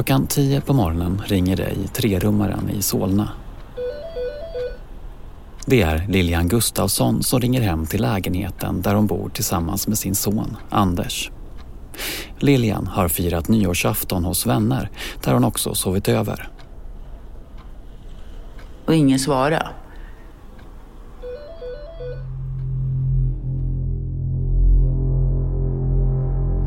[0.00, 3.28] Klockan tio på morgonen ringer det i trerummaren i Solna.
[5.66, 10.14] Det är Lilian Gustafsson som ringer hem till lägenheten där hon bor tillsammans med sin
[10.14, 11.30] son Anders.
[12.38, 14.90] Lilian har firat nyårsafton hos vänner
[15.24, 16.48] där hon också sovit över.
[18.86, 19.68] Och ingen svarade.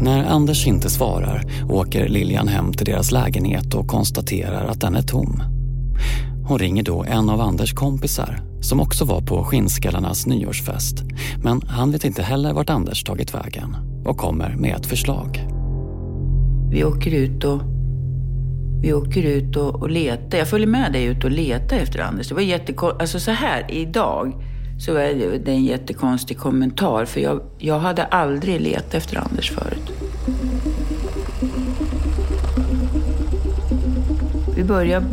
[0.03, 5.01] När Anders inte svarar åker Lilian hem till deras lägenhet och konstaterar att den är
[5.01, 5.43] tom.
[6.47, 11.03] Hon ringer då en av Anders kompisar som också var på Skinnskallarnas nyårsfest.
[11.43, 15.39] Men han vet inte heller vart Anders tagit vägen och kommer med ett förslag.
[16.71, 17.61] Vi åker ut och
[18.81, 20.37] vi åker ut och, och letar.
[20.37, 22.27] Jag följer med dig ut och letar efter Anders.
[22.27, 23.01] Det var jättekonstigt.
[23.01, 24.33] Alltså så här idag
[24.79, 27.05] så är det en jättekonstig kommentar.
[27.05, 29.93] För jag, jag hade aldrig letat efter Anders förut.
[34.55, 35.05] Vi började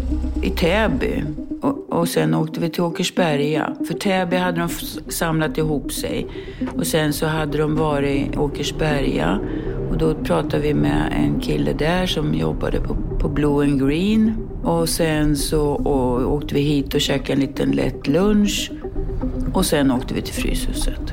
[0.43, 1.23] i Täby
[1.63, 3.77] och, och sen åkte vi till Åkersberga.
[3.87, 4.69] För Täby hade de
[5.11, 6.27] samlat ihop sig.
[6.77, 9.41] Och sen så hade de varit i Åkersberga.
[9.91, 14.35] Och då pratade vi med en kille där som jobbade på, på Blue and Green.
[14.63, 18.71] Och sen så och, åkte vi hit och käkade en liten lätt lunch.
[19.55, 21.13] Och sen åkte vi till Fryshuset.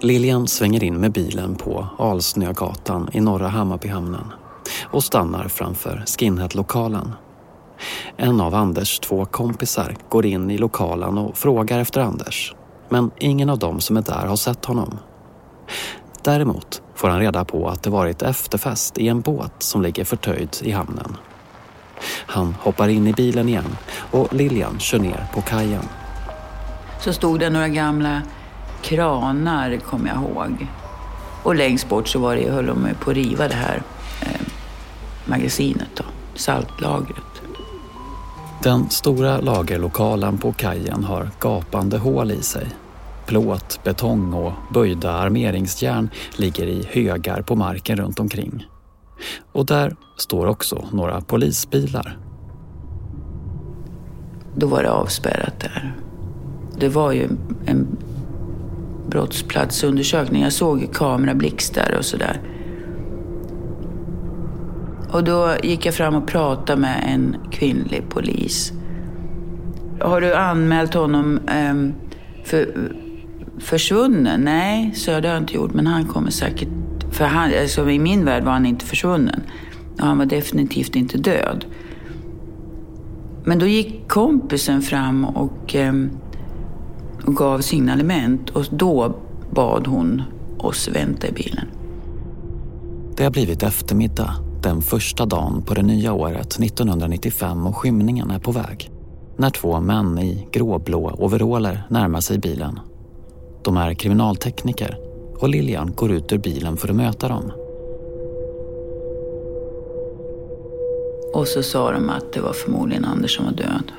[0.00, 4.32] Lilian svänger in med bilen på Alsnögatan i norra Hammarbyhamnen
[4.84, 7.12] och stannar framför Skinhead-lokalen.
[8.16, 12.54] En av Anders två kompisar går in i lokalen och frågar efter Anders.
[12.88, 14.98] Men ingen av dem som är där har sett honom.
[16.24, 20.56] Däremot får han reda på att det varit efterfest i en båt som ligger förtöjd
[20.60, 21.16] i hamnen.
[22.26, 23.76] Han hoppar in i bilen igen
[24.10, 25.82] och Lilian kör ner på kajen.
[27.00, 28.22] Så stod det några gamla
[28.82, 30.66] kranar, kommer jag ihåg.
[31.42, 33.82] Och längst bort så var det, höll de på att riva det här
[34.22, 34.40] eh,
[35.24, 36.04] magasinet, då,
[36.34, 37.42] saltlagret.
[38.62, 42.66] Den stora lagerlokalen på kajen har gapande hål i sig.
[43.26, 48.66] Plåt, betong och böjda armeringsjärn ligger i högar på marken runt omkring.
[49.52, 52.18] Och där står också några polisbilar.
[54.56, 55.94] Då var det avspärrat där.
[56.78, 57.28] Det var ju
[57.66, 57.86] en
[59.08, 60.42] brottsplatsundersökning.
[60.42, 62.40] Jag såg kamerablixtar och sådär.
[65.10, 68.72] Och då gick jag fram och pratade med en kvinnlig polis.
[70.00, 71.74] Har du anmält honom eh,
[72.44, 72.92] för
[73.58, 74.40] försvunnen?
[74.40, 75.74] Nej, så det har jag inte gjort.
[75.74, 76.68] Men han kommer säkert...
[77.10, 79.42] För han, alltså, i min värld var han inte försvunnen.
[79.98, 81.64] Och han var definitivt inte död.
[83.44, 85.92] Men då gick kompisen fram och eh,
[87.26, 89.16] och gav signalement och då
[89.50, 90.22] bad hon
[90.58, 91.66] oss vänta i bilen.
[93.16, 98.38] Det har blivit eftermiddag den första dagen på det nya året 1995 och skymningen är
[98.38, 98.90] på väg.
[99.36, 102.80] När två män i gråblå overaller närmar sig bilen.
[103.64, 104.98] De är kriminaltekniker
[105.38, 107.52] och Lilian går ut ur bilen för att möta dem.
[111.34, 113.92] Och så sa de att det var förmodligen Anders som var död.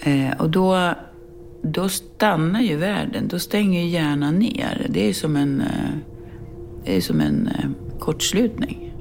[0.00, 0.94] Eh, och då,
[1.62, 4.86] då stannar ju världen, då stänger ju hjärnan ner.
[4.88, 5.90] Det är som en, eh,
[6.84, 8.93] det är som en eh, kortslutning.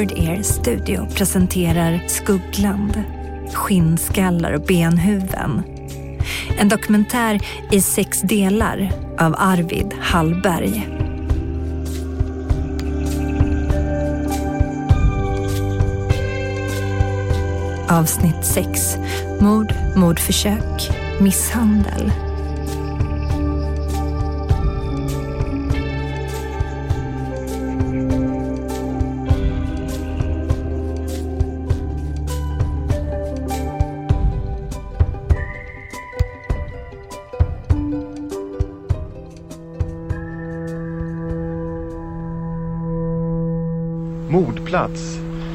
[0.00, 3.02] Bird Air Studio presenterar Skuggland,
[3.52, 5.62] Skinnskallar och Benhuven.
[6.58, 7.40] en dokumentär
[7.70, 10.88] i sex delar av Arvid Hallberg.
[17.88, 18.96] Avsnitt 6.
[19.40, 20.90] Mord, mordförsök,
[21.20, 22.12] misshandel.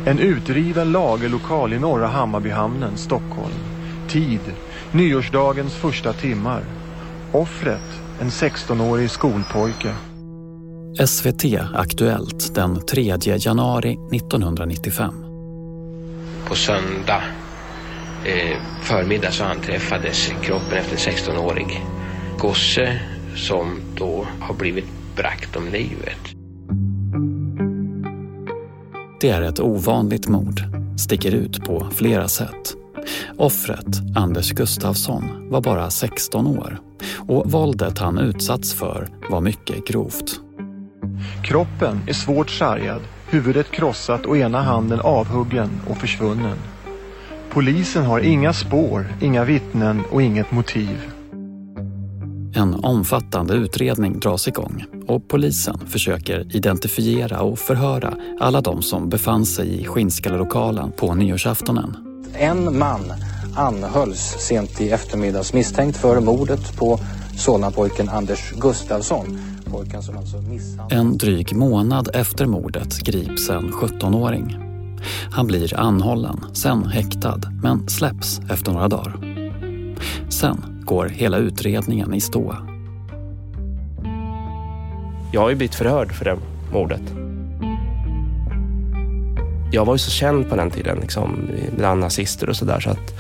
[0.07, 3.53] En utriven lagerlokal i norra Hammarbyhamnen, Stockholm.
[4.09, 4.39] Tid.
[4.91, 6.61] Nyårsdagens första timmar.
[7.31, 8.01] Offret.
[8.21, 9.95] En 16-årig skolpojke.
[11.07, 15.13] SVT Aktuellt den 3 januari 1995.
[16.47, 17.21] På söndag
[18.25, 21.85] eh, förmiddag så anträffades kroppen efter en 16-årig
[22.37, 22.99] gosse
[23.35, 26.34] som då har blivit bragt om livet.
[29.25, 30.61] Det är ett ovanligt mord,
[30.97, 32.75] sticker ut på flera sätt.
[33.37, 33.85] Offret,
[34.15, 36.79] Anders Gustafsson, var bara 16 år
[37.27, 40.39] och våldet han utsatts för var mycket grovt.
[41.43, 46.57] Kroppen är svårt sargad, huvudet krossat och ena handen avhuggen och försvunnen.
[47.49, 51.11] Polisen har inga spår, inga vittnen och inget motiv.
[52.55, 59.45] En omfattande utredning dras igång och polisen försöker identifiera och förhöra alla de som befann
[59.45, 61.97] sig i Skinnskallelokalen på nyårsaftonen.
[62.33, 63.13] En man
[63.55, 66.99] anhölls sent i eftermiddags misstänkt för mordet på
[67.37, 69.39] Solnapojken Anders Gustafsson.
[69.65, 70.95] Pojken som alltså misshandlade...
[70.95, 74.57] En dryg månad efter mordet grips en 17-åring.
[75.31, 79.19] Han blir anhållen, sen häktad, men släpps efter några dagar.
[80.29, 82.74] Sen går hela utredningen i stå.
[85.35, 86.37] Jag har ju blivit förhörd för det
[86.71, 87.01] mordet.
[89.71, 93.13] Jag var ju så känd på den tiden liksom, bland nazister och sådär så att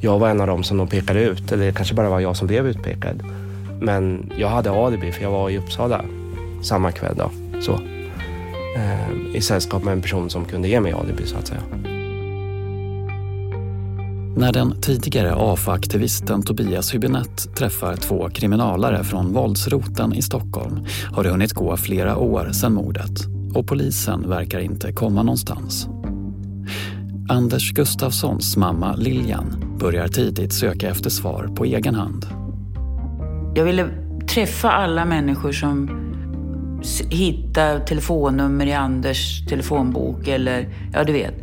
[0.00, 1.52] jag var en av dem som de pekade ut.
[1.52, 3.22] Eller det kanske bara var jag som blev utpekad.
[3.80, 6.04] Men jag hade alibi för jag var i Uppsala
[6.62, 7.14] samma kväll.
[7.16, 7.30] Då,
[7.60, 7.72] så.
[8.76, 11.62] Eh, I sällskap med en person som kunde ge mig alibi så att säga.
[14.38, 21.30] När den tidigare AFA-aktivisten Tobias Hübinette träffar två kriminalare från våldsroten i Stockholm har det
[21.30, 23.10] hunnit gå flera år sedan mordet
[23.54, 25.88] och polisen verkar inte komma någonstans.
[27.28, 32.26] Anders Gustafssons mamma Lilian börjar tidigt söka efter svar på egen hand.
[33.54, 33.88] Jag ville
[34.28, 35.90] träffa alla människor som
[37.10, 41.34] hittar telefonnummer i Anders telefonbok eller, ja du vet.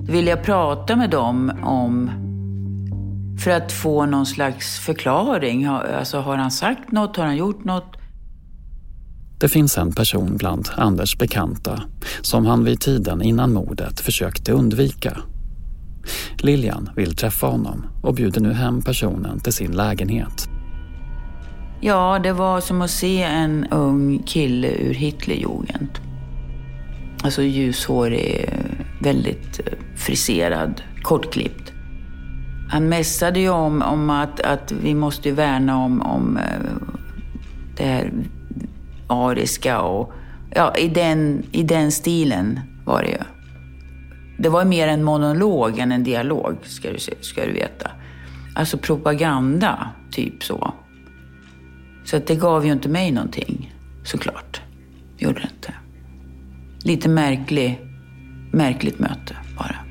[0.00, 2.10] Då ville jag prata med dem om
[3.38, 5.64] för att få någon slags förklaring.
[5.64, 7.16] Alltså, har han sagt något?
[7.16, 7.96] Har han gjort något?
[9.40, 11.82] Det finns en person bland Anders bekanta
[12.20, 15.18] som han vid tiden innan mordet försökte undvika.
[16.38, 20.48] Lilian vill träffa honom och bjuder nu hem personen till sin lägenhet.
[21.80, 25.88] Ja, det var som att se en ung kille ur Hitlerjugend.
[27.22, 28.48] Alltså ljushårig,
[29.00, 29.60] väldigt
[29.96, 31.65] friserad, kortklippt.
[32.68, 36.60] Han mässade ju om, om att, att vi måste värna om, om eh,
[37.76, 38.12] det här
[39.06, 40.12] ariska och
[40.54, 43.18] ja, i den, i den stilen var det ju.
[44.38, 47.90] Det var mer en monolog än en dialog, ska du, ska du veta.
[48.54, 50.74] Alltså propaganda, typ så.
[52.04, 53.74] Så att det gav ju inte mig någonting,
[54.04, 54.60] såklart.
[55.18, 55.74] Gjorde det inte.
[56.84, 57.80] Lite märklig,
[58.52, 59.85] märkligt möte bara.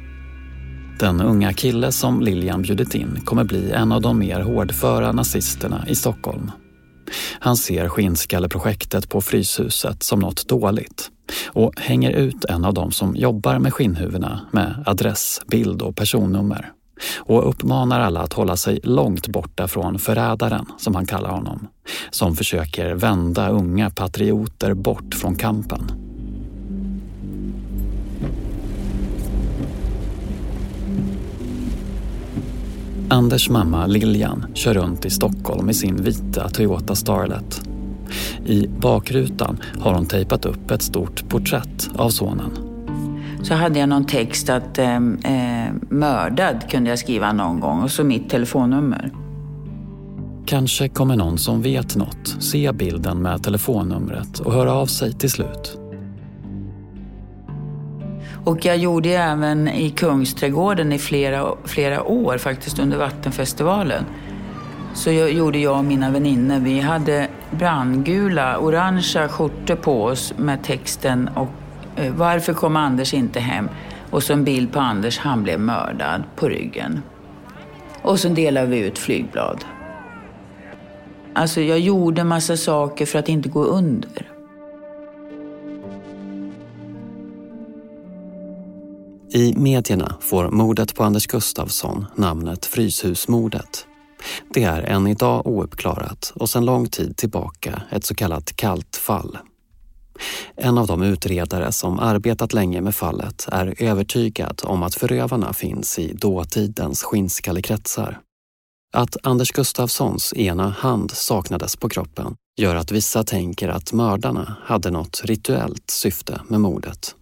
[1.00, 5.86] Den unga kille som Lilian bjudit in kommer bli en av de mer hårdföra nazisterna
[5.88, 6.52] i Stockholm.
[7.40, 11.12] Han ser skinnskalleprojektet på Fryshuset som något dåligt
[11.48, 16.72] och hänger ut en av dem som jobbar med skinnhuvudena med adress, bild och personnummer
[17.18, 21.68] och uppmanar alla att hålla sig långt borta från förrädaren, som han kallar honom,
[22.12, 26.05] som försöker vända unga patrioter bort från kampen.
[33.10, 37.62] Anders mamma Lilian kör runt i Stockholm i sin vita Toyota Starlet.
[38.46, 42.52] I bakrutan har hon tejpat upp ett stort porträtt av sonen.
[43.44, 47.92] Så hade jag någon text att eh, eh, mördad kunde jag skriva någon gång och
[47.92, 49.12] så mitt telefonnummer.
[50.46, 55.32] Kanske kommer någon som vet något se bilden med telefonnumret och höra av sig till
[55.32, 55.78] slut.
[58.46, 64.06] Och jag gjorde även i Kungsträdgården i flera, flera år faktiskt under Vattenfestivalen.
[64.94, 66.60] Så jag, gjorde jag och mina vänner.
[66.60, 71.48] Vi hade brandgula, orangea skjortor på oss med texten och
[71.96, 73.70] eh, Varför kom Anders inte hem?
[74.10, 77.02] Och så en bild på Anders, han blev mördad på ryggen.
[78.02, 79.66] Och så delade vi ut flygblad.
[81.34, 84.35] Alltså jag gjorde massa saker för att inte gå under.
[89.36, 93.86] I medierna får mordet på Anders Gustafsson namnet Fryshusmordet.
[94.54, 99.38] Det är än idag ouppklarat och sedan lång tid tillbaka ett så kallat kallt fall.
[100.56, 106.00] En av de utredare som arbetat länge med fallet är övertygad om att förövarna finns
[106.00, 108.20] i dåtidens skinnskallekretsar.
[108.94, 114.92] Att Anders Gustafssons ena hand saknades på kroppen gör att vissa tänker att mördarna hade
[114.92, 117.16] något rituellt syfte med mordet.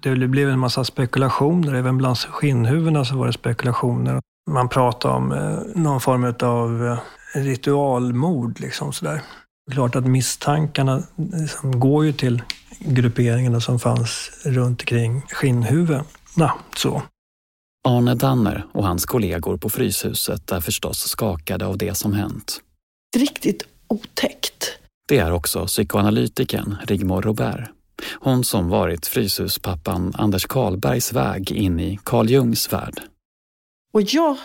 [0.00, 4.20] Det blev en massa spekulationer, även bland skinnhuvudena så var det spekulationer.
[4.50, 6.98] Man pratade om eh, någon form av eh,
[7.34, 9.22] ritualmord liksom sådär.
[9.72, 12.42] Klart att misstankarna liksom går ju till
[12.78, 16.52] grupperingarna som fanns runt omkring skinnhuvudena.
[16.76, 17.02] Så.
[17.88, 22.60] Arne Danner och hans kollegor på Fryshuset är förstås skakade av det som hänt.
[23.16, 24.78] Riktigt otäckt.
[25.08, 27.70] Det är också psykoanalytikern Rigmor Robert.
[28.12, 33.00] Hon som varit Fryshuspappan Anders Karlbergs väg in i Carl Jungs värld.
[33.92, 34.36] Och jag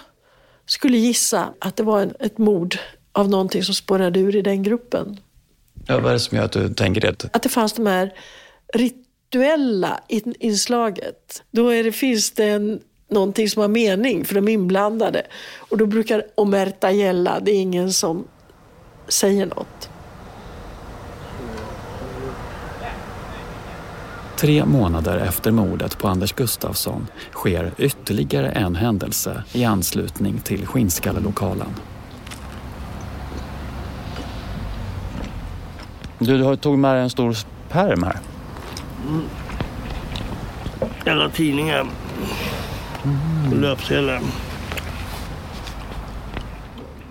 [0.66, 2.76] skulle gissa att det var ett mord
[3.12, 5.20] av någonting som spårade ur i den gruppen.
[5.88, 7.26] Ja, vad är det som gör att du tänker det?
[7.34, 8.14] Att det fanns de här
[8.74, 10.00] rituella
[10.40, 11.44] inslaget.
[11.52, 12.80] Då är det, finns det en,
[13.10, 15.28] någonting som har mening för de inblandade.
[15.58, 18.28] Och då brukar omerta gälla, det är ingen som
[19.08, 19.91] säger något.
[24.42, 31.68] Tre månader efter mordet på Anders Gustafsson sker ytterligare en händelse i anslutning till Skinnskallalokalen.
[36.20, 37.36] Du, du tog med dig en stor
[37.70, 38.18] pärm här.
[39.08, 39.24] Mm.
[41.06, 41.88] Alla tidningar.
[43.04, 43.62] Mm.
[43.62, 44.22] Löpsedlar.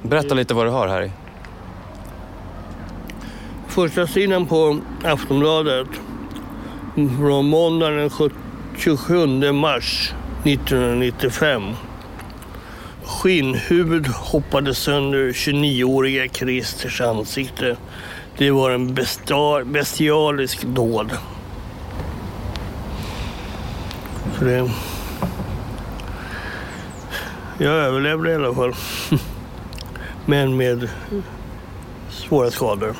[0.02, 1.10] Berätta lite vad du har här i.
[3.68, 5.88] Första sidan på Aftonbladet
[6.94, 8.30] från måndagen den
[8.76, 10.12] 27 mars
[10.44, 11.62] 1995.
[13.04, 17.76] Skinnhuvud hoppade sönder 29-åriga Christers ansikte.
[18.38, 18.94] Det var en
[19.64, 21.10] bestialisk dåd.
[24.38, 24.70] Så det...
[27.58, 28.74] Jag överlevde i alla fall.
[30.26, 30.88] Men med
[32.10, 32.96] svåra skador.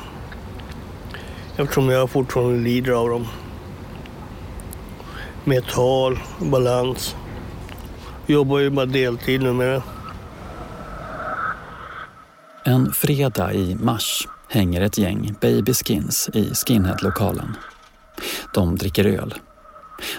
[1.57, 3.27] Eftersom jag fortfarande lider av dem
[5.43, 7.15] med tal, balans.
[8.27, 9.83] Jobbar ju bara deltid numera.
[12.65, 17.55] En fredag i mars hänger ett gäng babyskins i skinheadlokalen.
[18.53, 19.33] De dricker öl.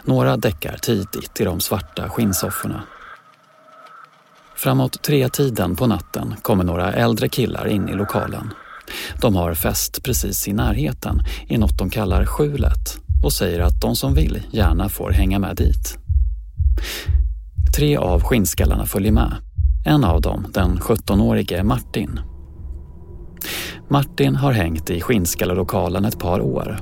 [0.04, 2.82] Några däckar tidigt i de svarta skinnsofforna.
[4.56, 8.54] Framåt tre-tiden på natten kommer några äldre killar in i lokalen.
[9.20, 13.96] De har fest precis i närheten i något de kallar skjulet och säger att de
[13.96, 15.98] som vill gärna får hänga med dit.
[17.76, 19.32] Tre av skinnskallarna följer med.
[19.84, 22.20] En av dem, den 17-årige Martin.
[23.88, 26.78] Martin har hängt i skinnskallelokalen ett par år.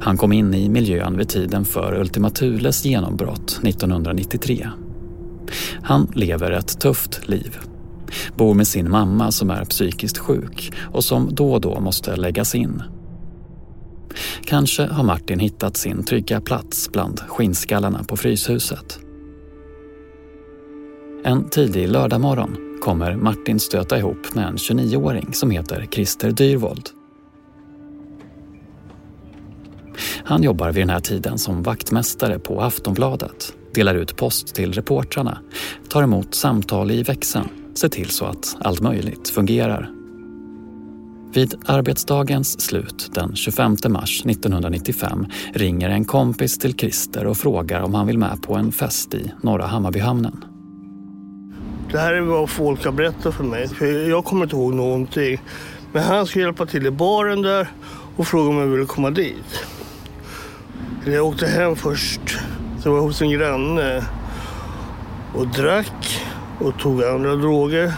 [0.00, 4.68] Han kom in i miljön vid tiden för Ultima Thules genombrott 1993.
[5.82, 7.56] Han lever ett tufft liv.
[8.36, 12.54] Bor med sin mamma som är psykiskt sjuk och som då och då måste läggas
[12.54, 12.82] in.
[14.44, 18.98] Kanske har Martin hittat sin trygga plats bland skinnskallarna på Fryshuset.
[21.24, 26.88] En tidig lördagmorgon kommer Martin stöta ihop med en 29-åring som heter Christer Dyrvold.
[30.24, 35.38] Han jobbar vid den här tiden som vaktmästare på Aftonbladet, delar ut post till reportrarna,
[35.88, 39.99] tar emot samtal i växeln, ser till så att allt möjligt fungerar
[41.32, 47.94] vid arbetsdagens slut den 25 mars 1995 ringer en kompis till Christer och frågar om
[47.94, 50.44] han vill med på en fest i Norra Hammarbyhamnen.
[51.92, 53.68] Det här är vad folk har berättat för mig.
[53.68, 55.42] För jag kommer inte ihåg någonting.
[55.92, 57.68] Men han skulle hjälpa till i baren där
[58.16, 59.64] och fråga om jag ville komma dit.
[61.06, 62.20] Jag åkte hem först.
[62.82, 64.04] Så jag hos en granne
[65.34, 66.22] och drack
[66.58, 67.92] och tog andra droger.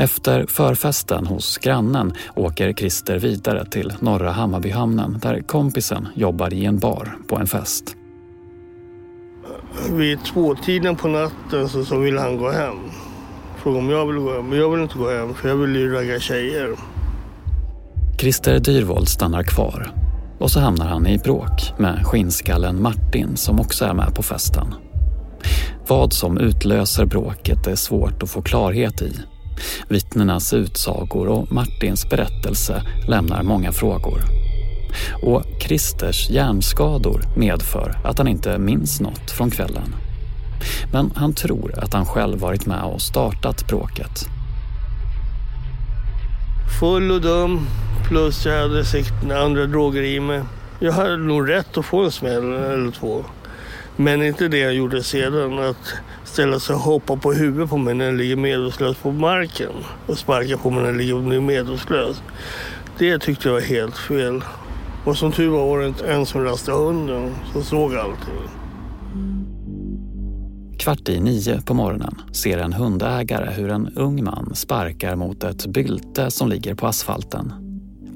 [0.00, 6.78] Efter förfesten hos grannen åker Christer vidare till Norra Hammarbyhamnen där kompisen jobbar i en
[6.78, 7.96] bar på en fest.
[9.90, 12.76] Vid tvåtiden på natten så, så vill han gå hem.
[13.62, 15.76] Frågade om jag vill gå hem, men jag vill inte gå hem för jag vill
[15.76, 16.76] ju ragga tjejer.
[18.20, 19.92] Christer Dyrvold stannar kvar
[20.38, 24.74] och så hamnar han i bråk med skinnskallen Martin som också är med på festen.
[25.88, 29.12] Vad som utlöser bråket är svårt att få klarhet i
[29.88, 34.20] Vittnenas utsagor och Martins berättelse lämnar många frågor.
[35.22, 39.94] Och Christers hjärnskador medför att han inte minns något från kvällen.
[40.92, 44.28] Men han tror att han själv varit med och startat bråket.
[46.80, 47.66] Full och dum,
[48.08, 50.42] plus jag hade säkert andra droger i mig.
[50.78, 53.24] Jag hade nog rätt att få en smäll eller två.
[54.00, 57.94] Men inte det jag gjorde sedan, att ställa sig och hoppa på huvudet på mig
[57.94, 59.72] när jag ligger medvetslös på marken
[60.06, 62.22] och sparka på mig när jag ligger medvetslös.
[62.98, 64.42] Det tyckte jag var helt fel.
[65.04, 68.48] Och som tur var var det inte en som rastade hunden som såg allting.
[70.78, 75.66] Kvart i nio på morgonen ser en hundägare hur en ung man sparkar mot ett
[75.66, 77.52] bylte som ligger på asfalten.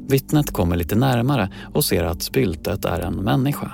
[0.08, 3.72] Vittnet kommer lite närmare och ser att byltet är en människa.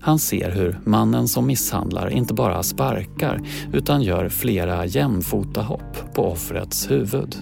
[0.00, 3.40] Han ser hur mannen som misshandlar inte bara sparkar
[3.72, 7.36] utan gör flera jämfota hopp på offrets huvud.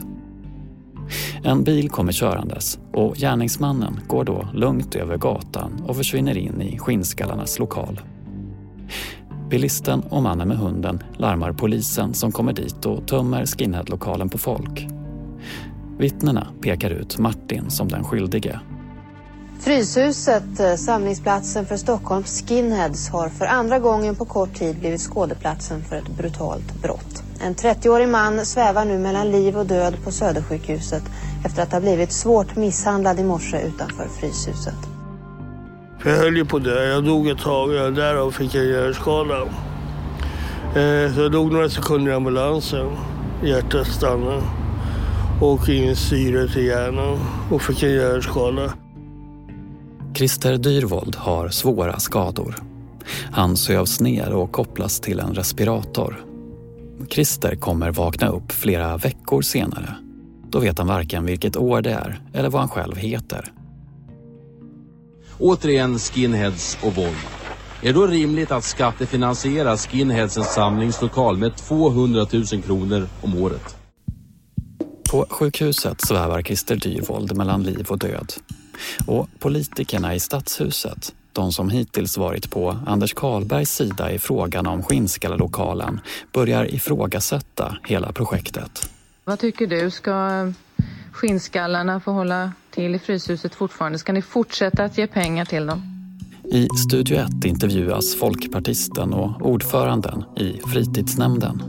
[1.42, 6.78] En bil kommer körandes och gärningsmannen går då lugnt över gatan och försvinner in i
[6.78, 8.00] skinnskallarnas lokal.
[9.50, 14.86] Bilisten och mannen med hunden larmar polisen som kommer dit och tömmer skinheadlokalen på folk.
[15.98, 18.60] Vittnena pekar ut Martin som den skyldige.
[19.60, 25.84] Fryshuset, eh, samlingsplatsen för Stockholms skinheads, har för andra gången på kort tid blivit skådeplatsen
[25.84, 27.22] för ett brutalt brott.
[27.40, 31.02] En 30-årig man svävar nu mellan liv och död på Södersjukhuset
[31.44, 34.74] efter att ha blivit svårt misshandlad i morse utanför Fryshuset.
[36.04, 36.84] Jag höll ju på att dö.
[36.84, 37.70] Jag dog ett tag.
[37.70, 39.42] och Därav fick jag hjärnskada.
[40.68, 42.96] Eh, så jag dog några sekunder i ambulansen.
[43.44, 44.42] Hjärtat stannade.
[45.40, 47.18] Och in syre till hjärnan
[47.50, 48.72] och fick en hjärnskada.
[50.14, 52.54] Christer Dyrvold har svåra skador.
[53.32, 56.24] Han sövs ner och kopplas till en respirator.
[57.10, 59.94] Christer kommer vakna upp flera veckor senare.
[60.50, 63.52] Då vet han varken vilket år det är eller vad han själv heter.
[65.38, 67.16] Återigen skinheads och våld.
[67.82, 73.76] Är det då rimligt att skattefinansiera skinheadsens samlingslokal med 200 000 kronor om året?
[75.10, 78.32] På sjukhuset svävar Christer Dyrvold mellan liv och död.
[79.06, 84.82] Och politikerna i stadshuset, de som hittills varit på Anders Karlbergs sida i frågan om
[84.82, 86.00] Skinnskallalokalen,
[86.32, 88.90] börjar ifrågasätta hela projektet.
[89.24, 89.90] Vad tycker du?
[89.90, 90.52] Ska
[91.12, 93.98] skinnskallarna få hålla till i Fryshuset fortfarande?
[93.98, 95.82] Ska ni fortsätta att ge pengar till dem?
[96.52, 101.62] I Studio 1 intervjuas folkpartisten och ordföranden i fritidsnämnden.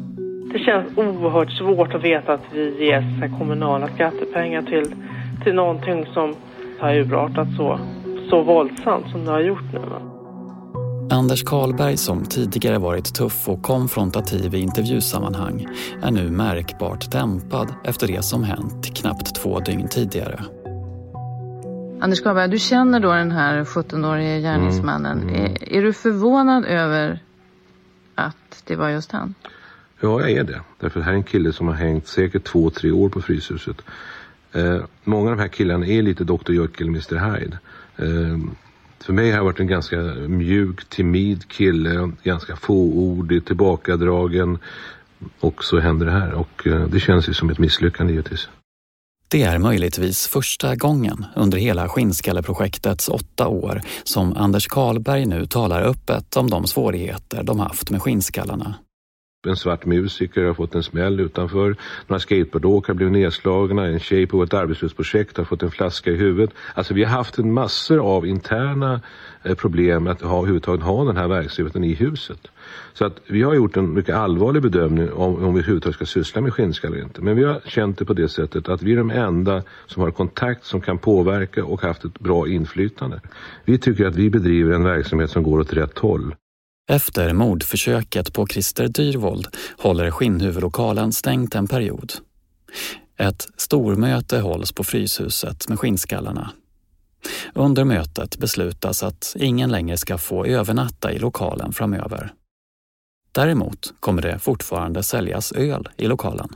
[0.53, 4.95] Det känns oerhört svårt att veta att vi ger kommunala skattepengar till,
[5.43, 6.35] till någonting som
[6.79, 7.79] har urartat så,
[8.29, 9.79] så våldsamt som det har gjort nu.
[11.11, 15.67] Anders Karlberg som tidigare varit tuff och konfrontativ i intervjusammanhang
[16.01, 20.39] är nu märkbart dämpad efter det som hänt knappt två dygn tidigare.
[22.01, 25.21] Anders Karlberg, du känner då den här 17-årige gärningsmannen.
[25.21, 25.35] Mm.
[25.35, 27.19] Är, är, du förvånad över
[28.15, 29.33] att det var just han?
[29.99, 30.61] Ja, jag är det.
[30.79, 33.81] Därför det här är en kille som har hängt säkert två, tre år på Fryshuset.
[34.53, 36.51] Eh, många av de här killarna är lite Dr.
[36.51, 37.15] Jekyll och Mr.
[37.15, 37.59] Hyde.
[37.97, 38.37] Eh,
[39.03, 44.57] för mig har jag varit en ganska mjuk, timid kille, ganska fåordig, tillbakadragen.
[45.39, 48.49] Och så händer det här och eh, det känns ju som ett misslyckande givetvis.
[49.27, 55.81] Det är möjligtvis första gången under hela Skinnskalleprojektets åtta år som Anders Karlberg nu talar
[55.81, 58.75] öppet om de svårigheter de haft med skinnskallarna.
[59.47, 61.75] En svart musiker har fått en smäll utanför.
[62.07, 63.87] Några skateboardåkare blev nedslagna.
[63.87, 66.55] En tjej på ett arbetslivsprojekt har fått en flaska i huvudet.
[66.73, 69.01] Alltså vi har haft en massor av interna
[69.43, 72.47] eh, problem att ha, överhuvudtaget ha den här verksamheten i huset.
[72.93, 76.41] Så att vi har gjort en mycket allvarlig bedömning om, om vi överhuvudtaget ska syssla
[76.41, 77.21] med skinnskall eller inte.
[77.21, 80.11] Men vi har känt det på det sättet att vi är de enda som har
[80.11, 83.21] kontakt, som kan påverka och haft ett bra inflytande.
[83.65, 86.35] Vi tycker att vi bedriver en verksamhet som går åt rätt håll.
[86.89, 89.47] Efter mordförsöket på Christer Dyrvold
[89.77, 92.13] håller skinnhuvudlokalen stängt en period.
[93.17, 96.51] Ett stormöte hålls på Fryshuset med skinnskallarna.
[97.53, 102.33] Under mötet beslutas att ingen längre ska få övernatta i lokalen framöver.
[103.31, 106.49] Däremot kommer det fortfarande säljas öl i lokalen.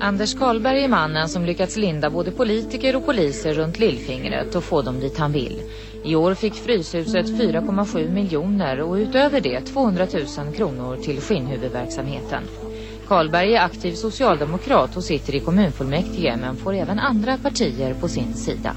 [0.00, 4.82] Anders Karlberg är mannen som lyckats linda både politiker och poliser runt lillfingret och få
[4.82, 5.62] dem dit han vill.
[6.04, 10.06] I år fick Fryshuset 4,7 miljoner och utöver det 200
[10.38, 12.42] 000 kronor till skinnhuvudverksamheten.
[13.08, 18.34] Karlberg är aktiv socialdemokrat och sitter i kommunfullmäktige men får även andra partier på sin
[18.34, 18.76] sida.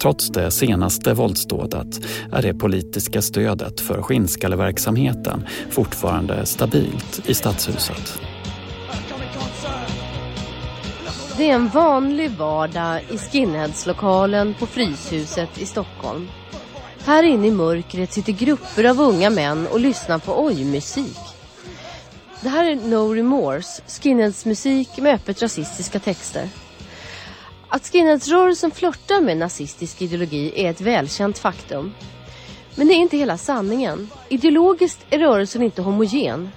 [0.00, 2.00] Trots det senaste våldsdådet
[2.32, 8.35] är det politiska stödet för skinnskalleverksamheten fortfarande stabilt i stadshuset.
[11.38, 16.28] Det är en vanlig vardag i Skinheadslokalen på Fryshuset i Stockholm.
[17.04, 21.18] Här inne i mörkret sitter grupper av unga män och lyssnar på oj-musik.
[22.42, 26.48] Det här är No Remorse, skinheadsmusik med öppet rasistiska texter.
[27.68, 31.94] Att skinheadsrörelsen flörtar med nazistisk ideologi är ett välkänt faktum.
[32.74, 34.10] Men det är inte hela sanningen.
[34.28, 36.50] Ideologiskt är rörelsen inte homogen.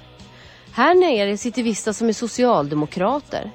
[0.71, 3.51] Här nere sitter vissa som är socialdemokrater.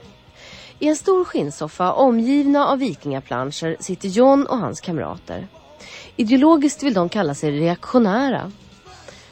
[0.85, 5.49] I en stor skinnsoffa omgivna av vikingaplanscher sitter John och hans kamrater.
[6.17, 8.53] Ideologiskt vill de kalla sig reaktionära.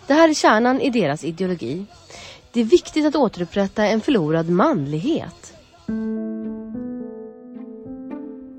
[0.07, 1.85] Det här är kärnan i deras ideologi.
[2.53, 5.55] Det är viktigt att återupprätta en förlorad manlighet.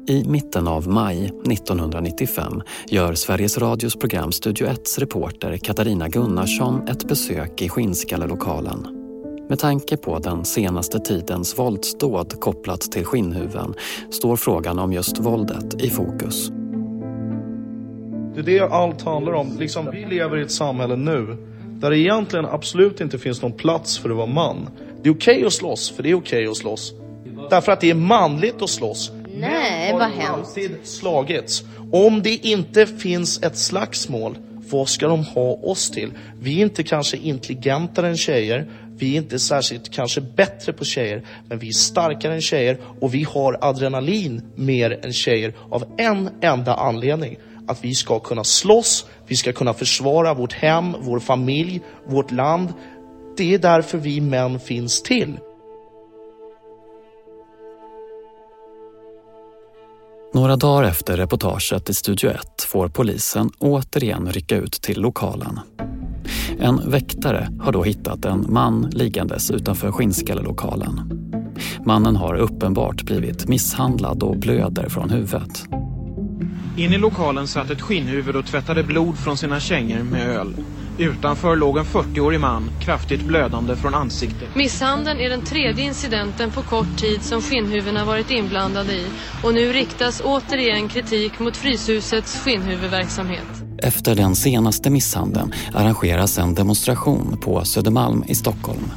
[0.08, 7.08] I mitten av maj 1995 gör Sveriges Radios program Studio 1s reporter Katarina Gunnarsson ett
[7.08, 9.03] besök i skinnskallelokalen.
[9.54, 13.74] Med tanke på den senaste tidens våldsdåd kopplat till skinnhuven
[14.10, 16.50] står frågan om just våldet i fokus.
[18.36, 19.58] Det är det allt handlar om.
[19.60, 21.38] Liksom, vi lever i ett samhälle nu
[21.70, 24.70] där det egentligen absolut inte finns någon plats för att vara man.
[25.04, 26.94] Det är okej okay att slåss, för det är okej okay att slåss.
[27.50, 29.12] Därför att det är manligt att slåss.
[29.40, 30.30] Nej, vad hemskt.
[30.30, 31.64] alltid slagits.
[31.92, 34.38] Om det inte finns ett slagsmål,
[34.70, 36.12] vad ska de ha oss till?
[36.40, 38.68] Vi är inte kanske intelligentare än tjejer.
[39.04, 43.14] Vi är inte särskilt kanske bättre på tjejer, men vi är starkare än tjejer och
[43.14, 47.38] vi har adrenalin mer än tjejer av en enda anledning.
[47.68, 52.74] Att vi ska kunna slåss, vi ska kunna försvara vårt hem, vår familj, vårt land.
[53.38, 55.38] Det är därför vi män finns till.
[60.34, 65.60] Några dagar efter reportaget i Studio 1 får polisen återigen rycka ut till lokalen.
[66.60, 71.02] En väktare har då hittat en man liggandes utanför Skinnskalelokalen.
[71.86, 75.66] Mannen har uppenbart blivit misshandlad och blöder från huvudet.
[76.78, 80.56] In i lokalen satt ett skinnhuvud och tvättade blod från sina kängor med öl.
[80.98, 84.56] Utanför låg en 40-årig man, kraftigt blödande från ansiktet.
[84.56, 89.06] Misshandeln är den tredje incidenten på kort tid som skinnhuvudena varit inblandade i.
[89.44, 93.63] Och nu riktas återigen kritik mot Fryshusets skinnhuvudverksamhet.
[93.84, 98.92] Efter den senaste misshandeln arrangeras en demonstration på Södermalm i Stockholm.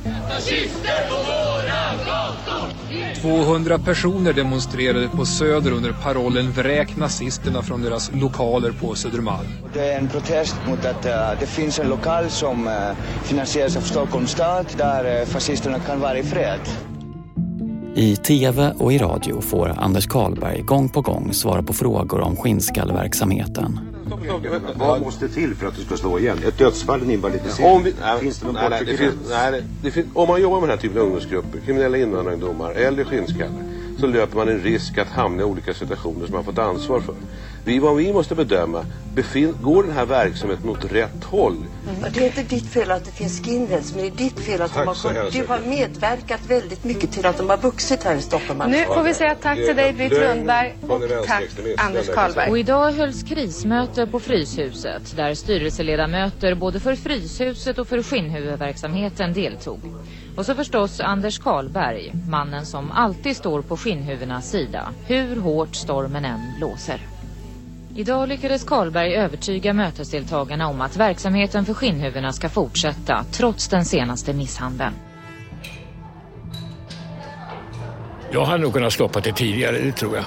[3.22, 9.48] 200 personer demonstrerade på Söder under parollen Vräk nazisterna från deras lokaler på Södermalm.
[9.74, 12.72] Det är en protest mot att uh, det finns en lokal som uh,
[13.22, 16.60] finansieras av Stockholms stad där uh, fascisterna kan vara i fred.
[17.94, 22.36] I tv och i radio får Anders Karlberg gång på gång svara på frågor om
[22.36, 23.95] skinnskallverksamheten.
[24.76, 26.38] Vad måste till för att du ska slå igen?
[26.46, 27.70] Ett dödsfall, en invalidisering?
[27.70, 30.60] Om vi, nej, finns det någon nej, det finns, nej, det finns, Om man jobbar
[30.60, 33.62] med den här typen av ungdomsgrupper, kriminella invandrarungdomar eller skinnskallar,
[34.00, 37.14] så löper man en risk att hamna i olika situationer som man fått ansvar för.
[37.66, 41.56] Vi, vad vi måste bedöma, befin, går den här verksamheten åt rätt håll?
[41.88, 42.12] Mm.
[42.12, 44.74] Det är inte ditt fel att det finns skinheads, men det är ditt fel att
[44.74, 48.20] tack de har, du har medverkat väldigt mycket till att de har vuxit här i
[48.20, 48.70] Stockholm.
[48.70, 51.44] Nu får vi säga tack till dig Britt Lundberg och tack
[51.78, 52.50] Anders Karlberg.
[52.50, 59.80] Och idag hölls krismöte på Fryshuset där styrelseledamöter både för Fryshuset och för skinnhuvudverksamheten deltog.
[60.36, 66.24] Och så förstås Anders Karlberg, mannen som alltid står på skinnhuvudenas sida, hur hårt stormen
[66.24, 67.15] än blåser.
[67.98, 74.32] Idag lyckades Karlberg övertyga mötesdeltagarna om att verksamheten för skinnhuvudena ska fortsätta trots den senaste
[74.32, 74.94] misshandeln.
[78.30, 80.24] Jag hade nog kunnat stoppa det tidigare, det tror jag.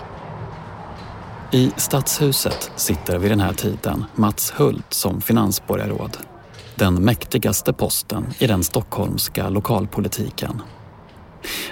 [1.52, 6.18] I Stadshuset sitter vid den här tiden Mats Hult som finansborgarråd.
[6.76, 10.62] Den mäktigaste posten i den stockholmska lokalpolitiken.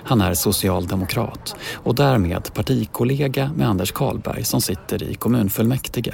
[0.03, 6.13] Han är socialdemokrat och därmed partikollega med Anders Karlberg som sitter i kommunfullmäktige.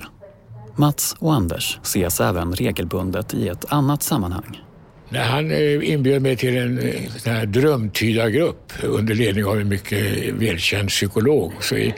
[0.76, 4.60] Mats och Anders ses även regelbundet i ett annat sammanhang.
[5.10, 9.70] När han eh, inbjöd mig till en eh, sån här drömtydargrupp under ledning av en
[9.70, 11.54] mycket välkänd psykolog.
[11.60, 11.92] Så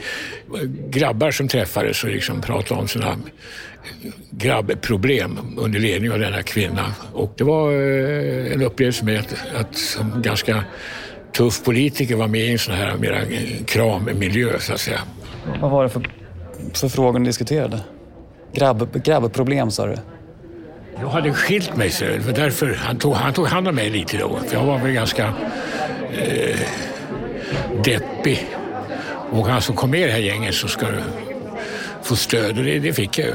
[0.89, 3.17] grabbar som träffades och liksom pratade om sina
[4.29, 6.95] grabbproblem under ledning av denna kvinna.
[7.13, 10.63] Och det var eh, en upplevelse med att, att som ganska
[11.35, 13.21] tuff politiker var med i en sån här mera
[13.65, 14.99] krammiljö så att säga.
[15.61, 16.09] Vad var det för,
[16.73, 17.79] för frågor ni diskuterade?
[18.53, 19.95] Grabb, grabbproblem sa du?
[20.99, 24.17] Jag hade skilt mig så det därför han tog, han tog hand om mig lite
[24.17, 24.39] då.
[24.47, 25.33] För jag var väl ganska
[26.13, 26.59] eh,
[27.83, 28.47] deppig.
[29.31, 31.01] Och han som kom med i det här gänget så ska du
[32.03, 33.33] få stöd och det, det fick jag ju.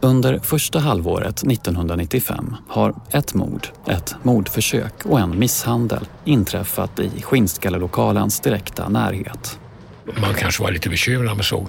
[0.00, 8.40] Under första halvåret 1995 har ett mord, ett mordförsök och en misshandel inträffat i skinnskallelokalens
[8.40, 9.58] direkta närhet.
[10.20, 11.66] Man kanske var lite bekymrad när man såg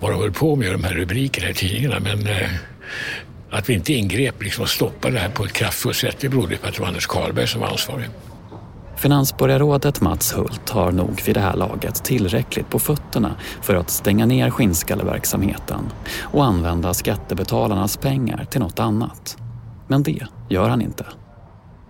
[0.00, 2.00] vad de höll på med, de här rubrikerna i tidningarna.
[2.00, 2.50] Men eh,
[3.50, 6.56] att vi inte ingrep liksom, och stoppade det här på ett kraftfullt sätt, det berodde
[6.56, 8.08] på att det var Anders Karlberg som var ansvarig.
[9.02, 14.26] Finansborgarrådet Mats Hult har nog vid det här laget tillräckligt på fötterna för att stänga
[14.26, 19.36] ner skinnskalleverksamheten och använda skattebetalarnas pengar till något annat.
[19.88, 21.06] Men det gör han inte.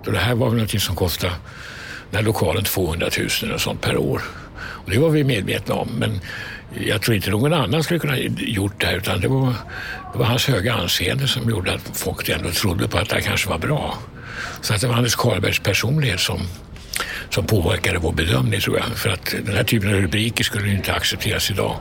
[0.04, 1.32] Det här var väl någonting som kostade
[2.10, 4.22] den här lokalen 200 000 eller sånt per år.
[4.58, 6.20] Och det var vi medvetna om, men
[6.86, 9.54] jag tror inte någon annan skulle kunna gjort det här utan det var,
[10.12, 13.22] det var hans höga anseende som gjorde att folk ändå trodde på att det här
[13.22, 13.98] kanske var bra.
[14.60, 16.40] Så att det var Anders Carlbergs personlighet som
[17.30, 18.86] som påverkade vår bedömning tror jag.
[18.86, 21.76] För att den här typen av rubriker skulle inte accepteras idag.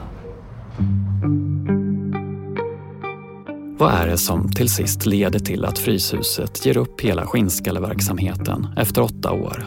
[3.78, 9.02] Vad är det som till sist leder till att Fryshuset ger upp hela skinnskalleverksamheten efter
[9.02, 9.66] åtta år?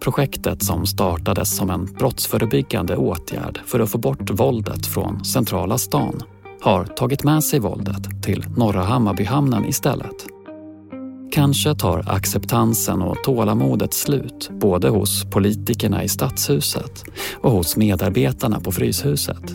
[0.00, 6.22] Projektet som startades som en brottsförebyggande åtgärd för att få bort våldet från centrala stan
[6.60, 10.26] har tagit med sig våldet till Norra Hammarbyhamnen istället.
[11.32, 17.04] Kanske tar acceptansen och tålamodet slut både hos politikerna i Stadshuset
[17.40, 19.54] och hos medarbetarna på Fryshuset.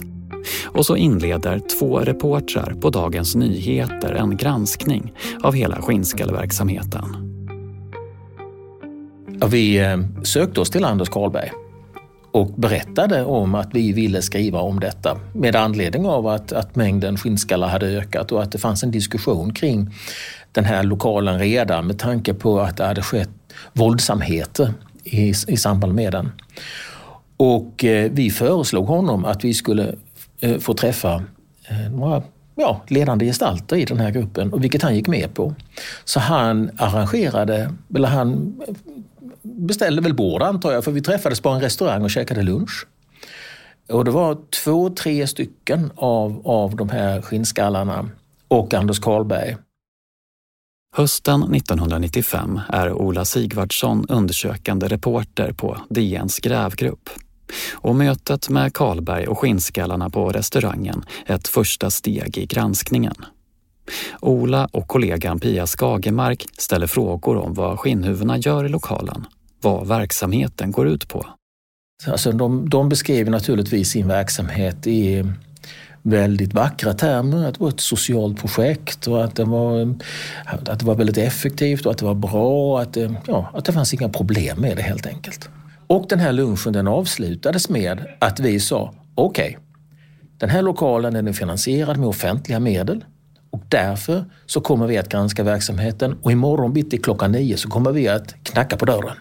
[0.65, 7.31] Och så inleder två reportrar på Dagens Nyheter en granskning av hela skinnskalleverksamheten.
[9.51, 11.51] Vi eh, sökte oss till Anders Karlberg
[12.31, 17.17] och berättade om att vi ville skriva om detta med anledning av att, att mängden
[17.17, 19.89] skinnskallar hade ökat och att det fanns en diskussion kring
[20.55, 23.29] den här lokalen redan med tanke på att det hade skett
[23.73, 26.31] våldsamheter i, i samband med den.
[27.37, 29.95] Och eh, vi föreslog honom att vi skulle
[30.39, 31.23] eh, få träffa
[31.67, 32.23] eh, några
[32.55, 35.55] ja, ledande gestalter i den här gruppen, och vilket han gick med på.
[36.05, 38.73] Så han arrangerade, eller han eh,
[39.41, 42.87] beställde väl bord antar jag, för vi träffades på en restaurang och käkade lunch.
[43.89, 48.09] Och det var två, tre stycken av, av de här skinnskallarna
[48.47, 49.55] och Anders Karlberg.
[50.97, 57.09] Hösten 1995 är Ola Sigvardsson undersökande reporter på DNs grävgrupp.
[57.73, 63.13] Och mötet med Karlberg och skinnskallarna på restaurangen ett första steg i granskningen.
[64.21, 69.25] Ola och kollegan Pia Skagemark ställer frågor om vad skinnhuvudena gör i lokalen,
[69.61, 71.25] vad verksamheten går ut på.
[72.07, 75.25] Alltså de, de beskriver naturligtvis sin verksamhet i
[76.05, 79.95] väldigt vackra termer, att det var ett socialt projekt och att det var,
[80.45, 82.81] att det var väldigt effektivt och att det var bra.
[82.81, 85.49] Att det, ja, att det fanns inga problem med det helt enkelt.
[85.87, 89.61] Och den här lunchen den avslutades med att vi sa okej, okay,
[90.37, 93.05] den här lokalen är finansierad med offentliga medel
[93.49, 97.91] och därför så kommer vi att granska verksamheten och imorgon bitti klockan nio så kommer
[97.91, 99.17] vi att knacka på dörren.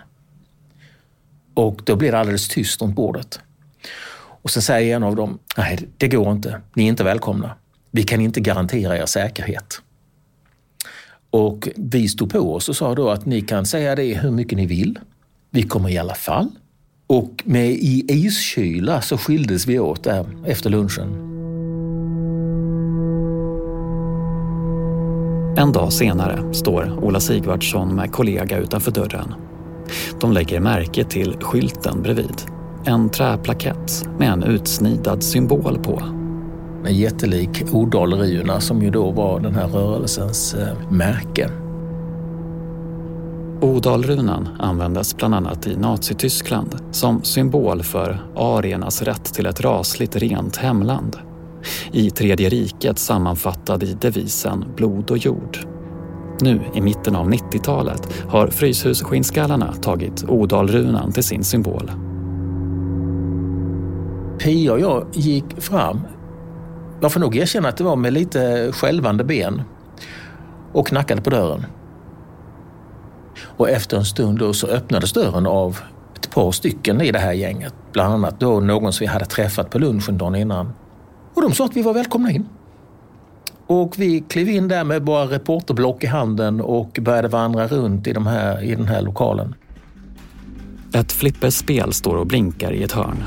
[1.55, 3.40] Och då blir det alldeles tyst runt bordet.
[4.44, 7.50] Och så säger en av dem, nej det går inte, ni är inte välkomna.
[7.90, 9.83] Vi kan inte garantera er säkerhet.
[11.30, 14.59] Och vi stod på oss och sa då att ni kan säga det hur mycket
[14.59, 14.98] ni vill.
[15.50, 16.50] Vi kommer i alla fall.
[17.07, 21.14] Och med i iskyla så skildes vi åt där efter lunchen.
[25.57, 29.35] En dag senare står Ola Sigvardsson med kollega utanför dörren.
[30.20, 32.54] De lägger märke till skylten bredvid
[32.87, 36.03] en träplakett med en utsnidad symbol på.
[36.87, 41.51] En jättelik Odalryuna som ju då var den här rörelsens eh, märke.
[43.61, 50.57] Odalrunan användes bland annat i Nazityskland som symbol för ariernas rätt till ett rasligt rent
[50.57, 51.16] hemland.
[51.92, 55.59] I Tredje riket sammanfattad i devisen Blod och jord.
[56.40, 61.90] Nu i mitten av 90-talet har Fryshusskinnsskallarna tagit Odalrunan till sin symbol.
[64.38, 66.01] Pia och jag gick fram,
[67.01, 69.62] jag får nog erkänna att det var med lite skälvande ben
[70.73, 71.66] och knackade på dörren.
[73.57, 75.79] Och efter en stund då så öppnades dörren av
[76.16, 77.75] ett par stycken i det här gänget.
[77.92, 80.73] Bland annat då någon som vi hade träffat på lunchen dagen innan.
[81.35, 82.49] Och de sa att vi var välkomna in.
[83.66, 88.12] Och vi klev in där med våra reporterblock i handen och började vandra runt i,
[88.12, 89.55] de här, i den här lokalen.
[90.94, 93.25] Ett flipperspel står och blinkar i ett hörn.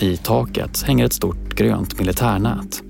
[0.00, 2.82] I taket hänger ett stort grönt militärnät.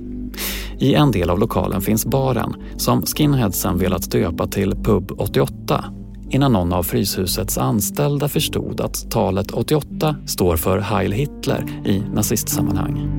[0.78, 5.84] I en del av lokalen finns baren som skinheadsen velat döpa till Pub 88
[6.30, 13.10] innan någon av Fryshusets anställda förstod att talet 88 står för Heil Hitler i nazistsammanhang.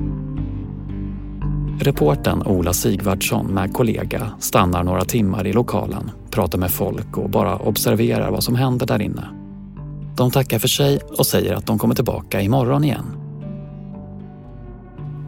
[1.79, 7.57] Reporten Ola Sigvardsson med kollega stannar några timmar i lokalen, pratar med folk och bara
[7.57, 9.29] observerar vad som händer där inne.
[10.17, 13.05] De tackar för sig och säger att de kommer tillbaka imorgon igen.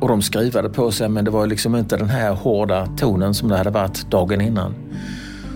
[0.03, 3.49] Och de skruvade på sig men det var liksom inte den här hårda tonen som
[3.49, 4.75] det hade varit dagen innan.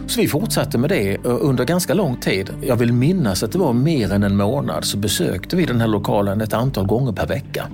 [0.07, 2.49] Så vi fortsatte med det eh, under ganska lång tid.
[2.61, 5.87] Jag vill minnas att det var mer än en månad så besökte vi den här
[5.87, 7.67] lokalen ett antal gånger per vecka.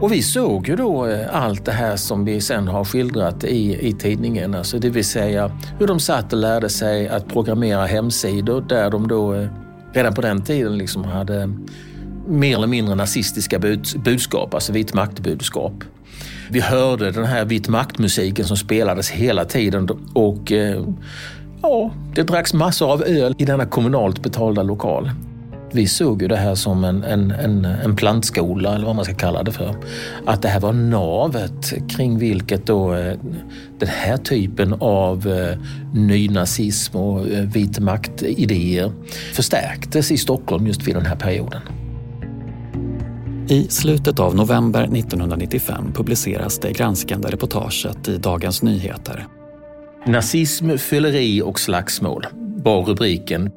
[0.00, 3.88] Och vi såg ju då eh, allt det här som vi sen har skildrat i,
[3.88, 8.60] i tidningen, alltså det vill säga hur de satt och lärde sig att programmera hemsidor
[8.68, 9.48] där de då eh,
[9.92, 11.50] redan på den tiden liksom hade
[12.28, 13.58] mer eller mindre nazistiska
[14.04, 15.84] budskap, alltså vit maktbudskap.
[16.50, 20.84] Vi hörde den här vit maktmusiken som spelades hela tiden och eh,
[21.62, 25.10] ja, det dracks massor av öl i denna kommunalt betalda lokal.
[25.72, 29.14] Vi såg ju det här som en, en, en, en plantskola eller vad man ska
[29.14, 29.74] kalla det för.
[30.26, 33.14] Att det här var navet kring vilket då eh,
[33.78, 35.58] den här typen av eh,
[35.94, 38.92] nynazism och eh, vit makt-idéer
[39.32, 41.60] förstärktes i Stockholm just vid den här perioden.
[43.50, 49.26] I slutet av november 1995 publiceras det granskande reportaget i Dagens Nyheter.
[50.06, 52.26] Nazism, fylleri och slagsmål
[52.64, 53.50] var rubriken.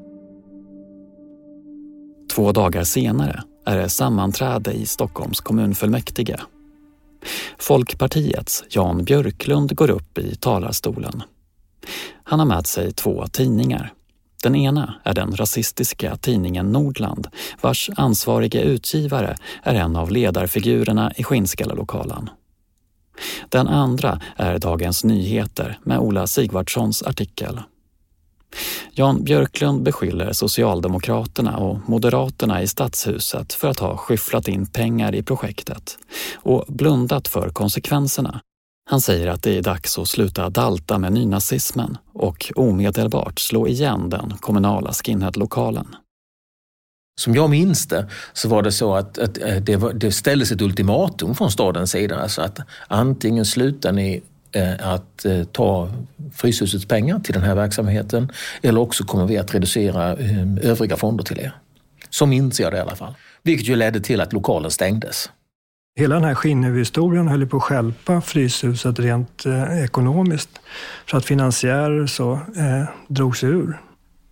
[2.36, 6.36] Två dagar senare är det sammanträde i Stockholms kommunfullmäktige.
[7.60, 11.24] Folkpartiets Jan Björklund går upp i talarstolen.
[12.24, 13.94] Han har med sig två tidningar.
[14.44, 17.28] Den ena är den rasistiska tidningen Nordland
[17.62, 22.30] vars ansvarige utgivare är en av ledarfigurerna i Skinnskallelokalen.
[23.50, 27.60] Den andra är Dagens Nyheter med Ola Sigvardssons artikel.
[28.94, 35.24] Jan Björklund beskyller Socialdemokraterna och Moderaterna i Stadshuset för att ha skyfflat in pengar i
[35.24, 35.98] projektet
[36.36, 38.42] och blundat för konsekvenserna.
[38.92, 44.10] Han säger att det är dags att sluta dalta med nynazismen och omedelbart slå igen
[44.10, 45.96] den kommunala skinheadlokalen.
[47.20, 50.52] Som jag minns det så var det så att, att eh, det, var, det ställdes
[50.52, 52.20] ett ultimatum från stadens sida.
[52.20, 55.90] Alltså att antingen slutar ni eh, att eh, ta
[56.34, 61.24] Fryshusets pengar till den här verksamheten eller också kommer vi att reducera eh, övriga fonder
[61.24, 61.56] till er.
[62.10, 63.14] Så minns jag det i alla fall.
[63.44, 65.30] Vilket ju ledde till att lokalen stängdes.
[65.96, 70.50] Hela den här skinnhuvudhistorien höll på att skälpa Fryshuset rent eh, ekonomiskt.
[71.06, 73.82] För att finansiärer så eh, drog sig ur.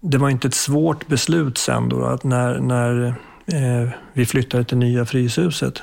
[0.02, 3.08] Det var inte ett svårt beslut sen då, att när, när
[3.48, 5.82] eh, vi flyttade till nya Fryshuset,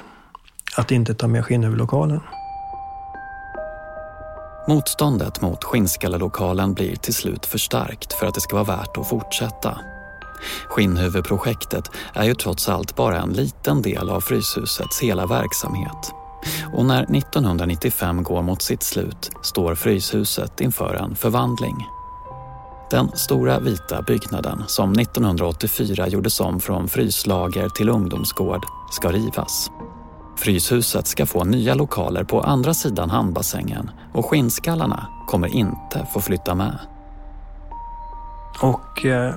[0.76, 2.20] att inte ta med skinnhuvudlokalen.
[4.68, 9.08] Motståndet mot skinnskallelokalen blir till slut för starkt för att det ska vara värt att
[9.08, 9.78] fortsätta.
[10.68, 16.12] Skinnhuvudprojektet är ju trots allt bara en liten del av Fryshusets hela verksamhet.
[16.74, 21.76] Och när 1995 går mot sitt slut står Fryshuset inför en förvandling.
[22.90, 29.70] Den stora vita byggnaden som 1984 gjordes om från fryslager till ungdomsgård ska rivas.
[30.36, 36.54] Fryshuset ska få nya lokaler på andra sidan handbassängen och skinnskallarna kommer inte få flytta
[36.54, 36.95] med.
[38.60, 39.34] Och eh,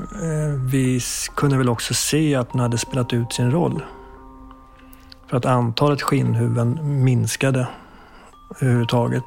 [0.65, 1.01] vi
[1.35, 3.83] kunde väl också se att den hade spelat ut sin roll.
[5.27, 7.67] För att antalet skinnhuvuden minskade
[8.59, 9.23] överhuvudtaget.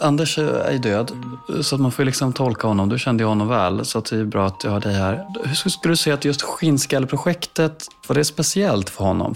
[0.00, 1.12] Anders är död,
[1.60, 2.88] så man får liksom tolka honom.
[2.88, 5.26] Du kände ju honom väl, så det är bra att jag har dig här.
[5.44, 9.34] Hur skulle du säga att just skinnskalleprojektet, var det speciellt för honom?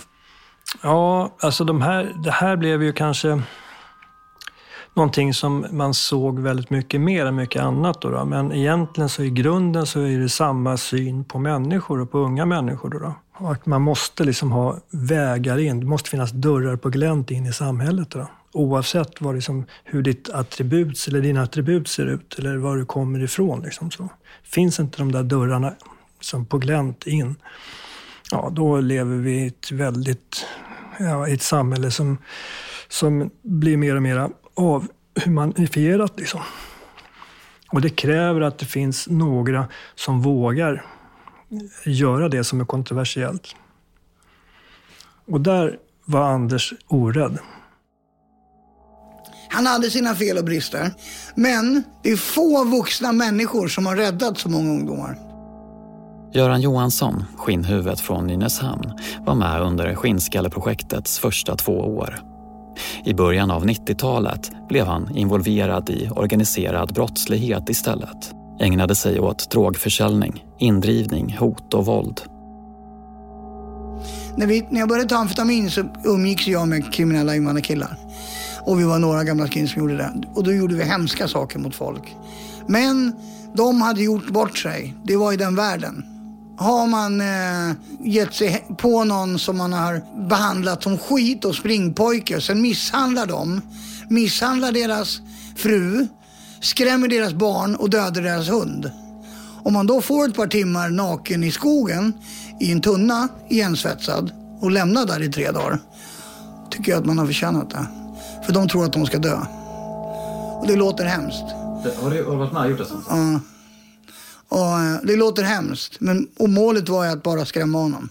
[0.83, 3.43] Ja, alltså de här, det här blev ju kanske
[4.95, 8.01] någonting som man såg väldigt mycket mer än mycket annat.
[8.01, 8.25] Då, då.
[8.25, 12.47] Men egentligen så i grunden så är det samma syn på människor och på unga
[12.47, 12.91] människor.
[12.91, 13.15] Då, då.
[13.37, 17.47] Och att man måste liksom ha vägar in, det måste finnas dörrar på glänt in
[17.47, 18.11] i samhället.
[18.11, 18.29] Då.
[18.53, 23.23] Oavsett vad liksom, hur ditt attribut, eller dina attribut ser ut eller var du kommer
[23.23, 23.63] ifrån.
[23.63, 24.09] Liksom så.
[24.43, 25.73] Finns inte de där dörrarna
[26.21, 27.35] som på glänt in,
[28.31, 30.47] ja, då lever vi i ett väldigt,
[30.99, 32.19] ja, ett samhälle som,
[32.89, 36.19] som blir mer och mer avhumanifierat.
[36.19, 36.41] Liksom.
[37.73, 40.87] Och det kräver att det finns några som vågar
[41.85, 43.55] göra det som är kontroversiellt.
[45.27, 47.39] Och där var Anders orädd.
[49.51, 50.91] Han hade sina fel och brister.
[51.35, 55.19] Men det är få vuxna människor som har räddat så många ungdomar.
[56.33, 62.34] Göran Johansson, skinnhuvudet från Nynäshamn, var med under Skinnskalleprojektets första två år.
[63.05, 68.35] I början av 90-talet blev han involverad i organiserad brottslighet istället.
[68.61, 72.21] Ägnade sig åt drogförsäljning, indrivning, hot och våld.
[74.37, 77.97] När, vi, när jag började ta amfetamin så umgicks jag med kriminella invandrarkillar.
[78.63, 80.13] Och vi var några gamla skins som gjorde det.
[80.35, 82.17] Och då gjorde vi hemska saker mot folk.
[82.67, 83.17] Men
[83.55, 84.95] de hade gjort bort sig.
[85.05, 86.14] Det var i den världen.
[86.57, 92.41] Har man eh, gett sig på någon som man har behandlat som skit och springpojke,
[92.41, 93.61] sen misshandlar dem,
[94.09, 95.21] misshandlar deras
[95.57, 96.07] fru,
[96.61, 98.91] skrämmer deras barn och dödar deras hund.
[99.65, 102.13] Om man då får ett par timmar naken i skogen
[102.61, 105.79] i en tunna igensvetsad och lämnar där i tre dagar,
[106.71, 107.87] tycker jag att man har förtjänat det.
[108.47, 109.41] För de tror att de ska dö.
[110.61, 111.45] Och det låter hemskt.
[112.03, 112.87] Har du, har du varit med och gjort det?
[113.09, 113.41] Ja.
[114.55, 118.09] Och eh, det låter hemskt, men, och målet var ju att bara skrämma honom.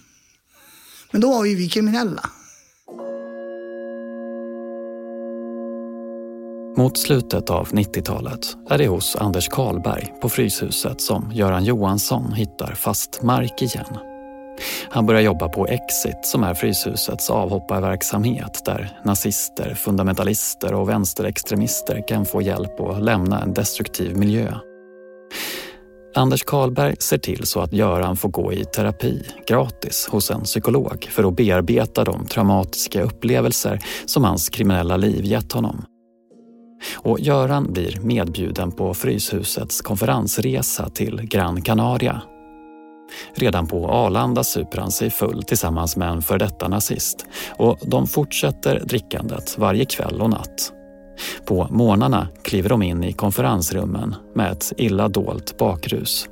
[1.12, 2.30] Men då var ju vi kriminella.
[6.78, 12.74] Mot slutet av 90-talet är det hos Anders Karlberg på Fryshuset som Göran Johansson hittar
[12.76, 13.98] fast mark igen.
[14.90, 22.26] Han börjar jobba på Exit som är Fryshusets avhopparverksamhet där nazister, fundamentalister och vänsterextremister kan
[22.26, 24.54] få hjälp att lämna en destruktiv miljö.
[26.16, 31.08] Anders Karlberg ser till så att Göran får gå i terapi gratis hos en psykolog
[31.12, 35.86] för att bearbeta de traumatiska upplevelser som hans kriminella liv gett honom.
[36.96, 42.22] Och Göran blir medbjuden på Fryshusets konferensresa till Gran Canaria.
[43.36, 47.26] Redan på Arlanda super han sig full tillsammans med en för detta nazist
[47.58, 50.74] och de fortsätter drickandet varje kväll och natt.
[51.46, 56.28] På morgnarna kliver de in i konferensrummen med ett illa dolt bakrus.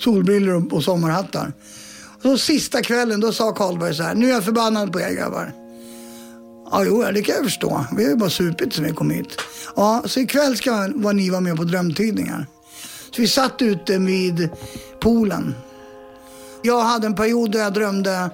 [0.00, 1.52] Solbrillor och sommarhattar.
[2.16, 5.14] Och så sista kvällen då sa Karlberg så här, nu är jag förbannad på er
[5.14, 5.52] grabbar.
[6.70, 7.84] Ja, jo, det kan jag förstå.
[7.96, 9.36] Vi har ju bara supit sen vi kom hit.
[9.76, 12.46] Ja, så ikväll ska ni vara med på drömtydningar.
[13.10, 14.48] Så vi satt ute vid
[15.00, 15.54] poolen.
[16.62, 18.30] Jag hade en period där jag drömde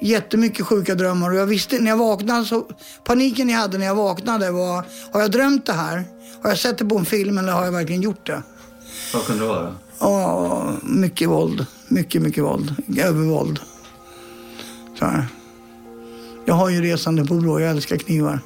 [0.00, 2.66] jättemycket sjuka drömmar och jag visste när jag vaknade så
[3.04, 6.04] paniken jag hade när jag vaknade var har jag drömt det här?
[6.42, 8.42] Har jag sett det på en film eller har jag verkligen gjort det?
[9.14, 9.74] Vad kunde det vara?
[9.98, 11.66] Ja, mycket våld.
[11.88, 12.74] Mycket, mycket våld.
[12.98, 13.60] Övervåld.
[14.98, 15.26] Så här.
[16.44, 17.60] Jag har ju resande på brå.
[17.60, 18.40] Jag älskar knivar.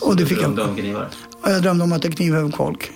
[0.00, 0.70] Och det du fick drömde jag...
[0.70, 1.08] om knivar?
[1.42, 2.92] Ja, jag drömde om att jag knivhögg folk.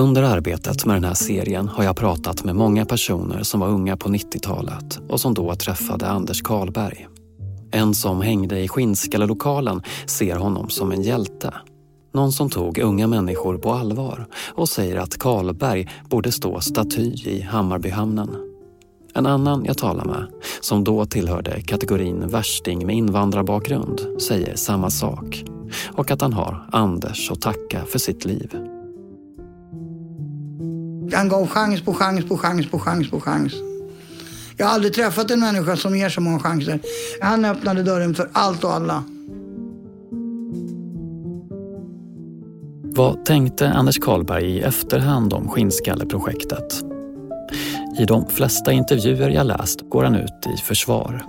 [0.00, 3.96] Under arbetet med den här serien har jag pratat med många personer som var unga
[3.96, 7.08] på 90-talet och som då träffade Anders Karlberg.
[7.70, 11.54] En som hängde i Skinnskallelokalen ser honom som en hjälte.
[12.14, 17.40] Någon som tog unga människor på allvar och säger att Karlberg borde stå staty i
[17.40, 18.30] Hammarbyhamnen.
[19.14, 20.26] En annan jag talar med,
[20.60, 25.44] som då tillhörde kategorin värsting med invandrarbakgrund, säger samma sak
[25.92, 28.79] och att han har Anders att tacka för sitt liv.
[31.12, 33.52] Han gav chans på chans på chans på chans på chans.
[34.56, 36.80] Jag har aldrig träffat en människa som ger så många chanser.
[37.20, 39.04] Han öppnade dörren för allt och alla.
[42.82, 46.82] Vad tänkte Anders Karlberg i efterhand om Skinnskalleprojektet?
[47.98, 51.24] I de flesta intervjuer jag läst går han ut i försvar.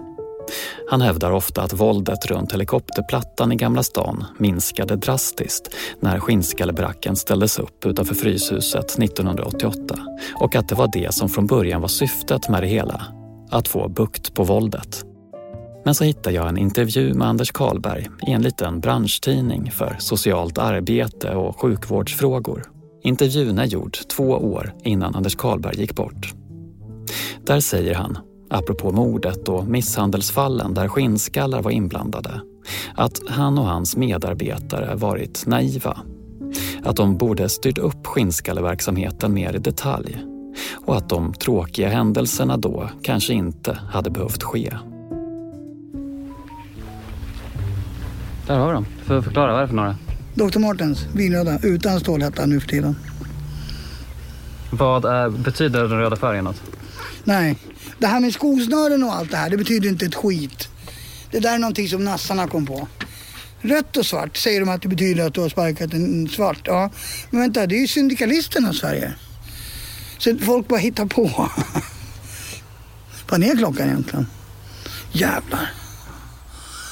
[0.91, 7.59] Han hävdar ofta att våldet runt helikopterplattan i Gamla stan minskade drastiskt när skinnskallebracken ställdes
[7.59, 9.95] upp utanför Fryshuset 1988
[10.35, 13.01] och att det var det som från början var syftet med det hela,
[13.49, 15.05] att få bukt på våldet.
[15.85, 20.57] Men så hittar jag en intervju med Anders Karlberg i en liten branschtidning för socialt
[20.57, 22.63] arbete och sjukvårdsfrågor.
[23.03, 26.33] Intervjun är gjord två år innan Anders Karlberg gick bort.
[27.45, 28.17] Där säger han
[28.51, 32.41] apropå mordet och misshandelsfallen där skinnskallar var inblandade,
[32.95, 35.97] att han och hans medarbetare varit naiva.
[36.83, 40.23] Att de borde styrt upp skinnskalleverksamheten mer i detalj
[40.85, 44.73] och att de tråkiga händelserna då kanske inte hade behövt ske.
[48.47, 48.85] Där har vi dem.
[49.03, 49.95] För förklara, vad är det för några?
[50.33, 50.59] Dr.
[50.59, 52.95] Martens, vinröda, utan stålhätta nu för tiden.
[54.71, 56.61] Vad är, betyder den röda färgen något?
[57.23, 57.57] Nej,
[58.01, 60.67] det här med skosnören och allt det här, det betyder inte ett skit.
[61.31, 62.87] Det där är någonting som nassarna kom på.
[63.61, 66.59] Rött och svart säger de att det betyder att du har sparkat en svart.
[66.63, 66.91] Ja,
[67.29, 69.13] men vänta, det är ju syndikalisterna i Sverige.
[70.17, 71.49] Så folk bara hittar på.
[73.29, 74.27] Vad är klockan egentligen?
[75.11, 75.71] Jävlar.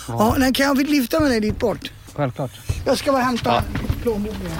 [0.07, 1.91] Ja, ja kan jag lyfta med dig dit bort?
[2.16, 2.51] Självklart.
[2.86, 3.64] Jag ska bara hämta ja.
[4.01, 4.51] plånboken.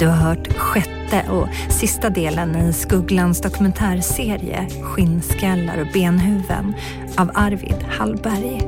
[0.00, 6.74] Du har hört sjätte och sista delen i Skugglans dokumentärserie Skinnskallar och benhuven
[7.16, 8.62] av Arvid Hallberg.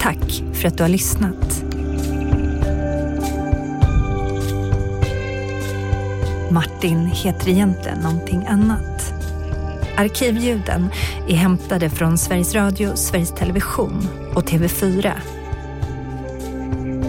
[0.00, 1.62] Tack för att du har lyssnat.
[6.50, 9.14] Martin heter egentligen någonting annat.
[9.96, 10.90] Arkivljuden
[11.28, 15.12] är hämtade från Sveriges Radio, Sveriges Television och TV4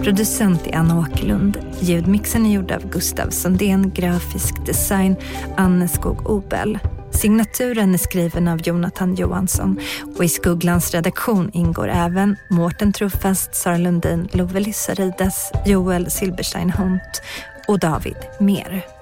[0.04, 1.58] Producent är Anna Åkerlund.
[1.80, 5.16] Ljudmixen är gjord av Gustav Sundén, grafisk design
[5.56, 6.78] Anne Skog Obel.
[7.10, 9.80] Signaturen är skriven av Jonathan Johansson
[10.16, 17.22] och i Skugglans redaktion ingår även Mårten Truffast, Sara Lundin, Love Lissarides, Joel Silberstein Hunt
[17.68, 18.93] och David Mer.